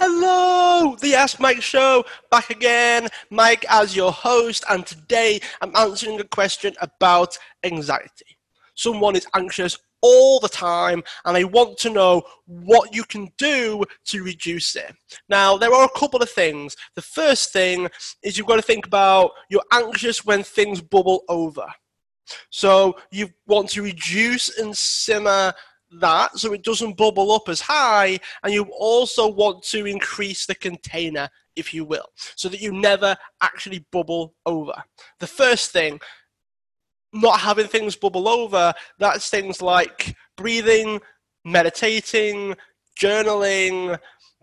[0.00, 3.08] Hello, the Ask Mike Show, back again.
[3.30, 8.38] Mike as your host, and today I'm answering a question about anxiety.
[8.76, 13.82] Someone is anxious all the time, and they want to know what you can do
[14.04, 14.94] to reduce it.
[15.28, 16.76] Now, there are a couple of things.
[16.94, 17.88] The first thing
[18.22, 21.66] is you've got to think about you're anxious when things bubble over.
[22.50, 25.52] So you want to reduce and simmer
[25.90, 30.54] that so it doesn't bubble up as high and you also want to increase the
[30.54, 34.74] container if you will so that you never actually bubble over.
[35.18, 35.98] The first thing
[37.12, 41.00] not having things bubble over that's things like breathing
[41.44, 42.54] meditating
[43.00, 43.98] journaling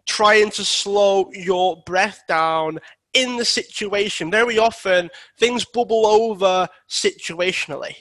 [0.08, 2.80] trying to slow your breath down
[3.14, 4.30] in the situation.
[4.30, 5.10] Very often
[5.40, 7.96] things bubble over situationally.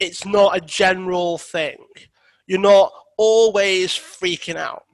[0.00, 1.76] It's not a general thing
[2.46, 4.84] you're not always freaking out.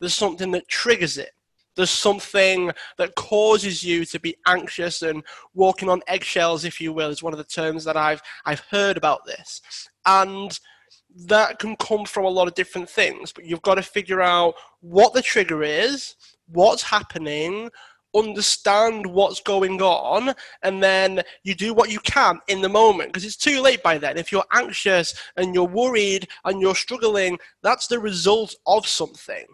[0.00, 1.30] There's something that triggers it.
[1.74, 5.22] There's something that causes you to be anxious and
[5.54, 8.96] walking on eggshells, if you will, is one of the terms that I've I've heard
[8.96, 9.62] about this.
[10.04, 10.58] And
[11.26, 14.54] that can come from a lot of different things, but you've got to figure out
[14.80, 16.16] what the trigger is,
[16.46, 17.70] what's happening,
[18.14, 23.24] understand what's going on and then you do what you can in the moment because
[23.24, 24.18] it's too late by then.
[24.18, 29.46] If you're anxious and you're worried and you're struggling that's the result of something.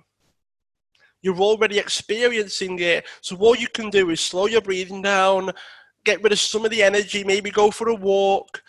[1.20, 3.04] You're already experiencing it.
[3.22, 5.52] So what you can do is slow your breathing down
[6.04, 8.62] get rid of some of the energy maybe go for a walk.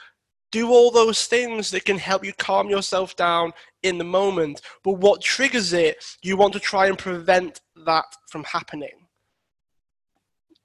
[0.52, 3.54] Do all those things that can help you calm yourself down
[3.84, 4.62] in the moment.
[4.84, 9.09] But what triggers it you want to try and prevent that from happening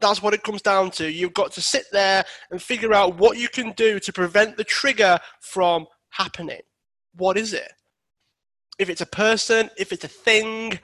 [0.01, 1.11] that's what it comes down to.
[1.11, 4.65] You've got to sit there and figure out what you can do to prevent the
[4.65, 6.61] trigger from happening.
[7.15, 7.73] What is it?
[8.79, 10.79] If it's a person, if it's a thing,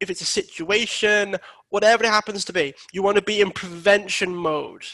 [0.00, 1.36] if it's a situation,
[1.70, 4.84] whatever it happens to be, you want to be in prevention mode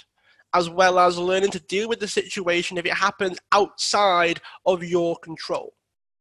[0.55, 5.16] as well as learning to deal with the situation if it happens outside of your
[5.16, 5.72] control.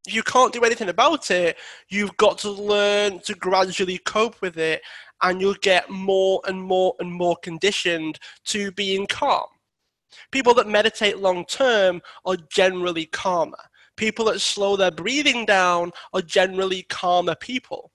[0.08, 1.58] If you can't do anything about it,
[1.90, 4.82] you've got to learn to gradually cope with it
[5.22, 9.46] and you'll get more and more and more conditioned to being calm.
[10.32, 13.58] People that meditate long term are generally calmer.
[13.98, 17.92] People that slow their breathing down are generally calmer people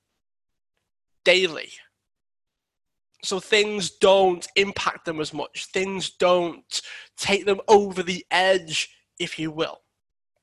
[1.25, 1.70] daily.
[3.25, 5.66] So things don't impact them as much.
[5.66, 6.81] Things don't
[7.16, 9.81] take them over the edge, if you will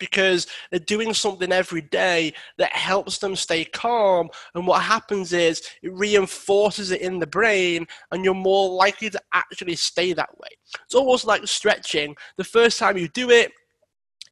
[0.03, 4.27] because they're doing something every day that helps them stay calm.
[4.53, 9.21] And what happens is it reinforces it in the brain, and you're more likely to
[9.31, 10.49] actually stay that way.
[10.83, 12.17] It's almost like stretching.
[12.35, 13.53] The first time you do it,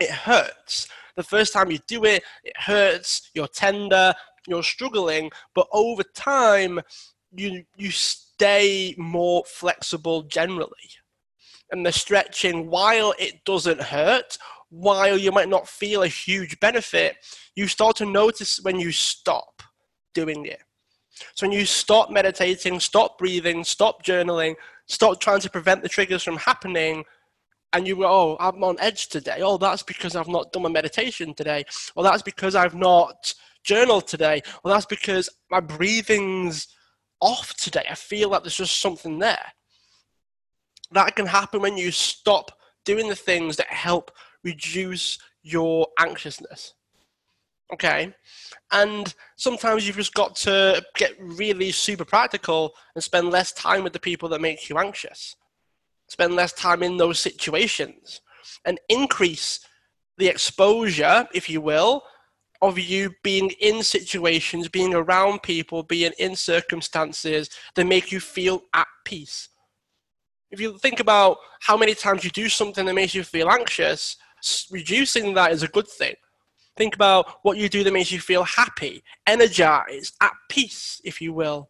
[0.02, 0.90] it hurts.
[1.16, 4.14] The first time you do it, it hurts, you're tender,
[4.46, 6.82] you're struggling, but over time,
[7.34, 10.90] you, you stay more flexible generally.
[11.72, 14.38] And the stretching, while it doesn't hurt,
[14.72, 17.18] while you might not feel a huge benefit,
[17.56, 19.62] you start to notice when you stop
[20.14, 20.62] doing it.
[21.36, 24.56] So when you stop meditating, stop breathing, stop journaling,
[24.88, 27.04] stop trying to prevent the triggers from happening,
[27.74, 29.40] and you go, oh, I'm on edge today.
[29.42, 31.66] Oh, that's because I've not done my meditation today.
[31.96, 33.34] Or that's because I've not
[33.64, 34.42] journaled today.
[34.64, 36.68] Or that's because my breathing's
[37.22, 37.86] off today.
[37.90, 39.54] I feel like there's just something there.
[40.92, 42.52] That can happen when you stop
[42.86, 44.12] doing the things that help
[44.44, 46.74] reduce your anxiousness.
[47.74, 48.14] Okay.
[48.72, 53.94] And sometimes you've just got to get really super practical and spend less time with
[53.94, 55.36] the people that make you anxious.
[56.08, 58.22] Spend less time in those situations
[58.66, 59.66] and increase
[60.18, 62.04] the exposure, if you will,
[62.62, 68.62] of you being in situations, being around people, being in circumstances that make you feel
[68.74, 69.50] at peace.
[70.52, 74.18] If you think about how many times you do something that makes you feel anxious,
[74.70, 76.16] reducing that is a good thing.
[76.78, 81.34] Think about what you do that makes you feel happy, energized, at peace, if you
[81.34, 81.70] will.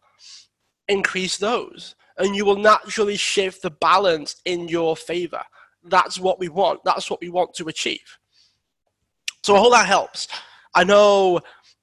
[0.88, 5.42] Increase those, and you will naturally shift the balance in your favor.
[5.84, 6.80] That's what we want.
[6.84, 8.18] That's what we want to achieve.
[9.42, 10.28] So I hope that helps.
[10.74, 11.40] I know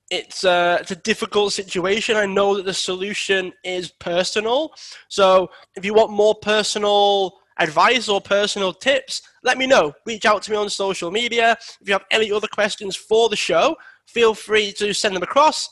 [0.09, 2.15] it's a, it's a difficult situation.
[2.15, 4.73] I know that the solution is personal.
[5.07, 9.93] So if you want more personal advice or personal tips, let me know.
[10.05, 11.57] Reach out to me on social media.
[11.81, 13.75] If you have any other questions for the show,
[14.07, 15.69] feel free to send them across.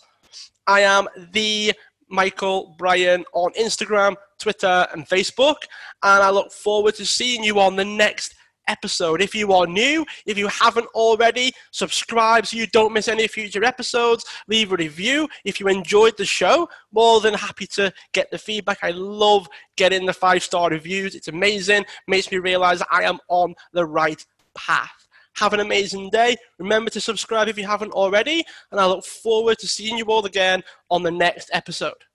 [0.67, 1.73] I am the
[2.09, 5.55] Michael Bryan on Instagram, Twitter, and Facebook.
[6.03, 8.35] And I look forward to seeing you on the next
[8.67, 9.21] episode.
[9.21, 13.63] If you are new, if you haven't already, subscribe so you don't miss any future
[13.63, 14.25] episodes.
[14.47, 16.67] Leave a review if you enjoyed the show.
[16.91, 18.79] More than happy to get the feedback.
[18.83, 21.15] I love getting the five star reviews.
[21.15, 21.85] It's amazing.
[22.07, 24.23] Makes me realize I am on the right
[24.55, 25.07] path.
[25.35, 26.35] Have an amazing day.
[26.57, 30.25] Remember to subscribe if you haven't already, and I look forward to seeing you all
[30.25, 32.06] again on the next episode.